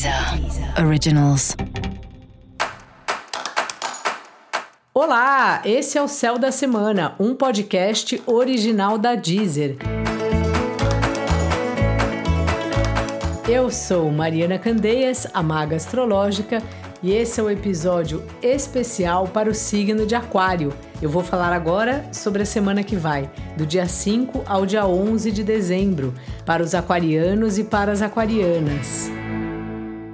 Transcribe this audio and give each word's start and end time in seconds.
Deezer 0.00 0.82
Originals. 0.82 1.54
Olá, 4.94 5.60
esse 5.62 5.98
é 5.98 6.02
o 6.02 6.08
Céu 6.08 6.38
da 6.38 6.50
Semana, 6.50 7.14
um 7.20 7.34
podcast 7.34 8.22
original 8.24 8.96
da 8.96 9.14
Deezer. 9.14 9.76
Eu 13.46 13.70
sou 13.70 14.10
Mariana 14.10 14.58
Candeias, 14.58 15.26
a 15.34 15.42
maga 15.42 15.76
astrológica, 15.76 16.62
e 17.02 17.12
esse 17.12 17.38
é 17.38 17.42
o 17.42 17.46
um 17.46 17.50
episódio 17.50 18.24
especial 18.40 19.28
para 19.28 19.50
o 19.50 19.54
signo 19.54 20.06
de 20.06 20.14
Aquário. 20.14 20.72
Eu 21.02 21.10
vou 21.10 21.22
falar 21.22 21.52
agora 21.52 22.08
sobre 22.10 22.42
a 22.42 22.46
semana 22.46 22.82
que 22.82 22.96
vai, 22.96 23.30
do 23.54 23.66
dia 23.66 23.86
5 23.86 24.44
ao 24.46 24.64
dia 24.64 24.86
11 24.86 25.30
de 25.30 25.44
dezembro, 25.44 26.14
para 26.46 26.62
os 26.62 26.74
aquarianos 26.74 27.58
e 27.58 27.64
para 27.64 27.92
as 27.92 28.00
aquarianas. 28.00 29.10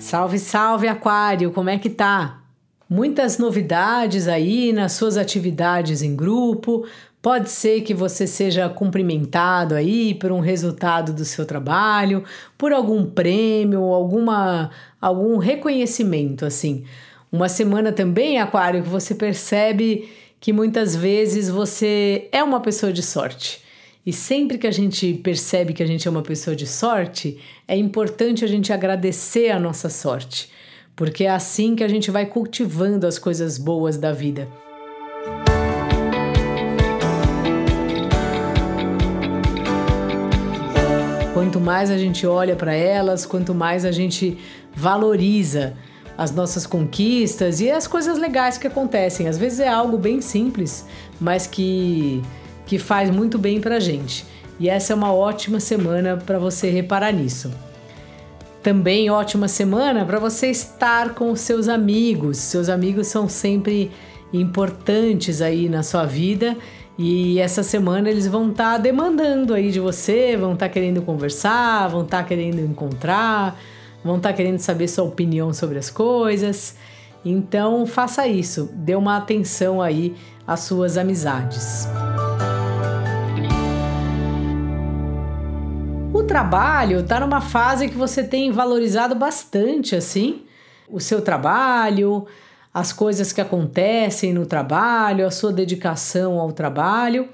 Salve, 0.00 0.38
salve, 0.38 0.88
Aquário, 0.88 1.52
como 1.52 1.68
é 1.68 1.78
que 1.78 1.90
tá? 1.90 2.40
Muitas 2.88 3.36
novidades 3.36 4.28
aí 4.28 4.72
nas 4.72 4.92
suas 4.92 5.18
atividades 5.18 6.00
em 6.00 6.16
grupo. 6.16 6.86
Pode 7.20 7.50
ser 7.50 7.82
que 7.82 7.92
você 7.92 8.26
seja 8.26 8.66
cumprimentado 8.70 9.74
aí 9.74 10.14
por 10.14 10.32
um 10.32 10.40
resultado 10.40 11.12
do 11.12 11.22
seu 11.22 11.44
trabalho, 11.44 12.24
por 12.56 12.72
algum 12.72 13.04
prêmio, 13.04 13.82
alguma 13.82 14.70
algum 14.98 15.36
reconhecimento 15.36 16.46
assim. 16.46 16.84
Uma 17.30 17.48
semana 17.48 17.92
também, 17.92 18.38
Aquário, 18.40 18.82
que 18.82 18.88
você 18.88 19.14
percebe 19.14 20.10
que 20.40 20.50
muitas 20.50 20.96
vezes 20.96 21.50
você 21.50 22.26
é 22.32 22.42
uma 22.42 22.60
pessoa 22.60 22.90
de 22.90 23.02
sorte. 23.02 23.62
E 24.04 24.14
sempre 24.14 24.56
que 24.56 24.66
a 24.66 24.70
gente 24.70 25.12
percebe 25.12 25.74
que 25.74 25.82
a 25.82 25.86
gente 25.86 26.08
é 26.08 26.10
uma 26.10 26.22
pessoa 26.22 26.56
de 26.56 26.66
sorte, 26.66 27.38
é 27.68 27.76
importante 27.76 28.42
a 28.42 28.48
gente 28.48 28.72
agradecer 28.72 29.50
a 29.50 29.60
nossa 29.60 29.90
sorte, 29.90 30.50
porque 30.96 31.24
é 31.24 31.30
assim 31.30 31.76
que 31.76 31.84
a 31.84 31.88
gente 31.88 32.10
vai 32.10 32.24
cultivando 32.24 33.06
as 33.06 33.18
coisas 33.18 33.58
boas 33.58 33.98
da 33.98 34.10
vida. 34.10 34.48
Quanto 41.34 41.60
mais 41.60 41.90
a 41.90 41.98
gente 41.98 42.26
olha 42.26 42.56
para 42.56 42.72
elas, 42.72 43.26
quanto 43.26 43.54
mais 43.54 43.84
a 43.84 43.92
gente 43.92 44.38
valoriza 44.74 45.74
as 46.16 46.30
nossas 46.30 46.66
conquistas 46.66 47.60
e 47.60 47.70
as 47.70 47.86
coisas 47.86 48.18
legais 48.18 48.56
que 48.56 48.66
acontecem. 48.66 49.28
Às 49.28 49.36
vezes 49.36 49.60
é 49.60 49.68
algo 49.68 49.98
bem 49.98 50.22
simples, 50.22 50.86
mas 51.20 51.46
que 51.46 52.22
que 52.70 52.78
faz 52.78 53.10
muito 53.10 53.36
bem 53.36 53.60
para 53.60 53.80
gente. 53.80 54.24
E 54.60 54.68
essa 54.68 54.92
é 54.92 54.96
uma 54.96 55.12
ótima 55.12 55.58
semana 55.58 56.16
para 56.16 56.38
você 56.38 56.70
reparar 56.70 57.12
nisso. 57.12 57.50
Também 58.62 59.10
ótima 59.10 59.48
semana 59.48 60.04
para 60.04 60.20
você 60.20 60.46
estar 60.46 61.12
com 61.14 61.34
seus 61.34 61.66
amigos. 61.66 62.38
Seus 62.38 62.68
amigos 62.68 63.08
são 63.08 63.28
sempre 63.28 63.90
importantes 64.32 65.42
aí 65.42 65.68
na 65.68 65.82
sua 65.82 66.06
vida 66.06 66.56
e 66.96 67.40
essa 67.40 67.64
semana 67.64 68.08
eles 68.08 68.28
vão 68.28 68.52
estar 68.52 68.74
tá 68.74 68.78
demandando 68.78 69.52
aí 69.52 69.72
de 69.72 69.80
você, 69.80 70.36
vão 70.36 70.52
estar 70.52 70.68
tá 70.68 70.72
querendo 70.72 71.02
conversar, 71.02 71.88
vão 71.88 72.02
estar 72.02 72.18
tá 72.18 72.22
querendo 72.22 72.60
encontrar, 72.60 73.58
vão 74.04 74.18
estar 74.18 74.28
tá 74.28 74.34
querendo 74.36 74.60
saber 74.60 74.86
sua 74.86 75.02
opinião 75.02 75.52
sobre 75.52 75.76
as 75.76 75.90
coisas. 75.90 76.76
Então 77.24 77.84
faça 77.84 78.28
isso, 78.28 78.70
dê 78.74 78.94
uma 78.94 79.16
atenção 79.16 79.82
aí 79.82 80.14
às 80.46 80.60
suas 80.60 80.96
amizades. 80.96 81.88
Trabalho 86.30 87.00
está 87.00 87.18
numa 87.18 87.40
fase 87.40 87.88
que 87.88 87.96
você 87.96 88.22
tem 88.22 88.52
valorizado 88.52 89.16
bastante 89.16 89.96
assim 89.96 90.42
o 90.88 91.00
seu 91.00 91.20
trabalho, 91.20 92.24
as 92.72 92.92
coisas 92.92 93.32
que 93.32 93.40
acontecem 93.40 94.32
no 94.32 94.46
trabalho, 94.46 95.26
a 95.26 95.30
sua 95.32 95.52
dedicação 95.52 96.38
ao 96.38 96.52
trabalho. 96.52 97.28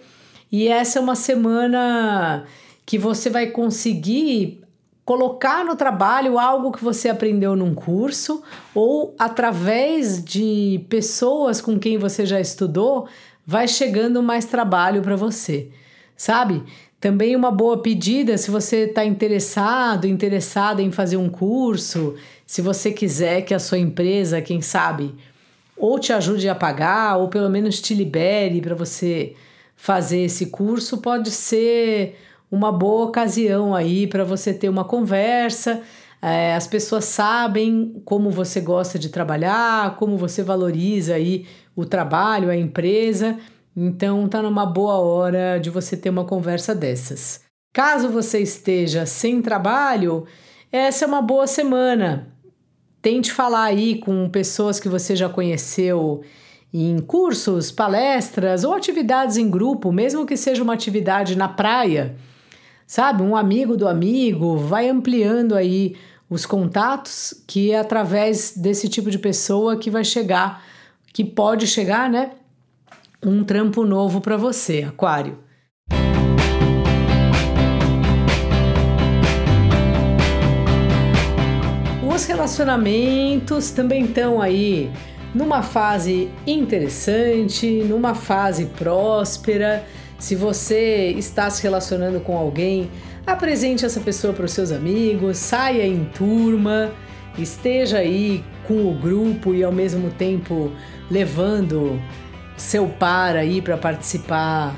E 0.50 0.66
essa 0.66 0.98
é 0.98 1.02
uma 1.02 1.14
semana 1.14 2.44
que 2.86 2.98
você 2.98 3.28
vai 3.28 3.48
conseguir 3.48 4.62
colocar 5.04 5.62
no 5.62 5.76
trabalho 5.76 6.38
algo 6.38 6.72
que 6.72 6.82
você 6.82 7.10
aprendeu 7.10 7.54
num 7.54 7.74
curso 7.74 8.42
ou 8.74 9.14
através 9.18 10.24
de 10.24 10.86
pessoas 10.88 11.60
com 11.60 11.78
quem 11.78 11.98
você 11.98 12.24
já 12.24 12.40
estudou, 12.40 13.06
vai 13.46 13.68
chegando 13.68 14.22
mais 14.22 14.46
trabalho 14.46 15.02
para 15.02 15.16
você. 15.16 15.70
Sabe? 16.16 16.64
Também 17.00 17.36
uma 17.36 17.50
boa 17.50 17.82
pedida 17.82 18.38
se 18.38 18.50
você 18.50 18.84
está 18.84 19.04
interessado, 19.04 20.06
interessada 20.06 20.80
em 20.80 20.90
fazer 20.90 21.16
um 21.16 21.28
curso, 21.28 22.14
se 22.46 22.62
você 22.62 22.90
quiser 22.90 23.42
que 23.42 23.52
a 23.52 23.58
sua 23.58 23.78
empresa, 23.78 24.40
quem 24.40 24.62
sabe, 24.62 25.14
ou 25.76 25.98
te 25.98 26.12
ajude 26.12 26.48
a 26.48 26.54
pagar, 26.54 27.18
ou 27.18 27.28
pelo 27.28 27.50
menos 27.50 27.80
te 27.80 27.92
libere 27.92 28.62
para 28.62 28.74
você 28.74 29.34
fazer 29.76 30.20
esse 30.20 30.46
curso, 30.46 30.98
pode 30.98 31.30
ser 31.30 32.16
uma 32.50 32.72
boa 32.72 33.04
ocasião 33.04 33.74
aí 33.74 34.06
para 34.06 34.24
você 34.24 34.54
ter 34.54 34.68
uma 34.70 34.84
conversa. 34.84 35.82
É, 36.22 36.54
as 36.54 36.66
pessoas 36.66 37.04
sabem 37.04 38.00
como 38.04 38.30
você 38.30 38.60
gosta 38.60 38.98
de 38.98 39.10
trabalhar, 39.10 39.96
como 39.96 40.16
você 40.16 40.42
valoriza 40.42 41.14
aí 41.14 41.46
o 41.74 41.84
trabalho, 41.84 42.48
a 42.48 42.56
empresa. 42.56 43.36
Então 43.76 44.26
tá 44.26 44.40
numa 44.40 44.64
boa 44.64 44.94
hora 44.94 45.58
de 45.58 45.68
você 45.68 45.96
ter 45.96 46.08
uma 46.08 46.24
conversa 46.24 46.74
dessas. 46.74 47.42
Caso 47.74 48.08
você 48.08 48.40
esteja 48.40 49.04
sem 49.04 49.42
trabalho, 49.42 50.24
essa 50.72 51.04
é 51.04 51.08
uma 51.08 51.20
boa 51.20 51.46
semana. 51.46 52.28
Tente 53.02 53.30
falar 53.30 53.64
aí 53.64 53.98
com 53.98 54.30
pessoas 54.30 54.80
que 54.80 54.88
você 54.88 55.14
já 55.14 55.28
conheceu 55.28 56.22
em 56.72 56.98
cursos, 57.00 57.70
palestras 57.70 58.64
ou 58.64 58.72
atividades 58.72 59.36
em 59.36 59.50
grupo, 59.50 59.92
mesmo 59.92 60.24
que 60.24 60.38
seja 60.38 60.62
uma 60.62 60.72
atividade 60.72 61.36
na 61.36 61.46
praia. 61.46 62.16
Sabe, 62.86 63.22
um 63.22 63.36
amigo 63.36 63.76
do 63.76 63.86
amigo, 63.86 64.56
vai 64.56 64.88
ampliando 64.88 65.54
aí 65.54 65.96
os 66.30 66.46
contatos, 66.46 67.34
que 67.46 67.72
é 67.72 67.78
através 67.78 68.56
desse 68.56 68.88
tipo 68.88 69.10
de 69.10 69.18
pessoa 69.18 69.76
que 69.76 69.90
vai 69.90 70.02
chegar, 70.02 70.64
que 71.12 71.24
pode 71.24 71.66
chegar, 71.66 72.08
né? 72.08 72.32
Um 73.26 73.42
trampo 73.42 73.84
novo 73.84 74.20
para 74.20 74.36
você, 74.36 74.84
Aquário. 74.88 75.38
Os 82.08 82.24
relacionamentos 82.24 83.72
também 83.72 84.04
estão 84.04 84.40
aí 84.40 84.90
numa 85.34 85.60
fase 85.60 86.30
interessante, 86.46 87.66
numa 87.82 88.14
fase 88.14 88.66
próspera. 88.66 89.84
Se 90.20 90.36
você 90.36 91.10
está 91.18 91.50
se 91.50 91.62
relacionando 91.64 92.20
com 92.20 92.38
alguém, 92.38 92.88
apresente 93.26 93.84
essa 93.84 94.00
pessoa 94.00 94.32
para 94.32 94.44
os 94.44 94.52
seus 94.52 94.70
amigos, 94.70 95.36
saia 95.36 95.84
em 95.84 96.04
turma, 96.04 96.92
esteja 97.36 97.98
aí 97.98 98.44
com 98.68 98.88
o 98.88 98.94
grupo 98.94 99.52
e 99.52 99.64
ao 99.64 99.72
mesmo 99.72 100.10
tempo 100.10 100.70
levando 101.10 102.00
seu 102.56 102.88
par 102.88 103.36
aí 103.36 103.60
para 103.60 103.76
participar 103.76 104.74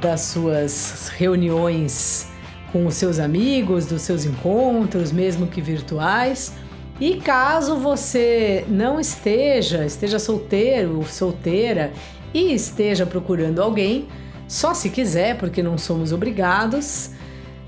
das 0.00 0.20
suas 0.20 1.08
reuniões 1.16 2.28
com 2.72 2.86
os 2.86 2.94
seus 2.94 3.18
amigos, 3.18 3.86
dos 3.86 4.02
seus 4.02 4.24
encontros, 4.24 5.10
mesmo 5.10 5.46
que 5.46 5.60
virtuais. 5.60 6.52
E 7.00 7.16
caso 7.16 7.76
você 7.76 8.64
não 8.68 8.98
esteja, 8.98 9.84
esteja 9.84 10.18
solteiro 10.18 10.96
ou 10.96 11.04
solteira 11.04 11.92
e 12.34 12.52
esteja 12.52 13.06
procurando 13.06 13.62
alguém, 13.62 14.06
só 14.46 14.74
se 14.74 14.90
quiser, 14.90 15.38
porque 15.38 15.62
não 15.62 15.78
somos 15.78 16.12
obrigados, 16.12 17.10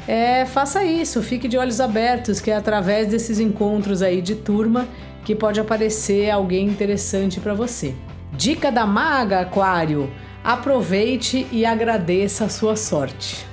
é, 0.06 0.44
faça 0.44 0.82
isso, 0.82 1.22
fique 1.22 1.46
de 1.46 1.56
olhos 1.56 1.80
abertos, 1.80 2.40
que 2.40 2.50
é 2.50 2.56
através 2.56 3.08
desses 3.08 3.38
encontros 3.38 4.02
aí 4.02 4.20
de 4.20 4.34
turma 4.34 4.88
que 5.24 5.34
pode 5.34 5.60
aparecer 5.60 6.30
alguém 6.30 6.66
interessante 6.66 7.38
para 7.38 7.54
você. 7.54 7.94
Dica 8.32 8.70
da 8.70 8.86
maga, 8.86 9.40
Aquário: 9.40 10.10
aproveite 10.42 11.46
e 11.52 11.64
agradeça 11.64 12.44
a 12.44 12.48
sua 12.48 12.76
sorte. 12.76 13.46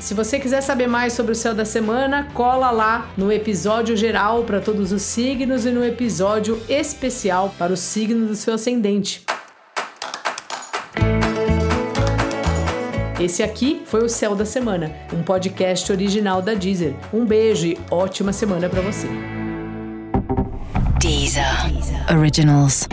Se 0.00 0.12
você 0.12 0.38
quiser 0.38 0.60
saber 0.60 0.86
mais 0.86 1.14
sobre 1.14 1.32
o 1.32 1.34
céu 1.34 1.54
da 1.54 1.64
semana, 1.64 2.28
cola 2.34 2.70
lá 2.70 3.08
no 3.16 3.32
episódio 3.32 3.96
geral 3.96 4.44
para 4.44 4.60
todos 4.60 4.92
os 4.92 5.00
signos 5.00 5.64
e 5.64 5.70
no 5.70 5.82
episódio 5.82 6.60
especial 6.68 7.54
para 7.58 7.72
o 7.72 7.76
signo 7.76 8.26
do 8.26 8.36
seu 8.36 8.54
ascendente. 8.54 9.24
Esse 13.18 13.42
aqui 13.42 13.80
foi 13.86 14.04
o 14.04 14.08
Céu 14.08 14.34
da 14.34 14.44
Semana, 14.44 14.92
um 15.10 15.22
podcast 15.22 15.90
original 15.90 16.42
da 16.42 16.52
Deezer. 16.52 16.94
Um 17.10 17.24
beijo 17.24 17.68
e 17.68 17.78
ótima 17.90 18.32
semana 18.32 18.68
para 18.68 18.82
você. 18.82 19.08
Deezer. 21.00 21.44
Originals. 22.14 22.86